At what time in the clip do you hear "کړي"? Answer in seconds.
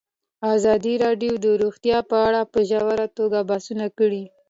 3.97-4.23